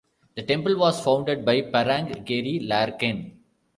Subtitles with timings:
[0.35, 3.37] The temple was founded by P'arang Geri Larkin.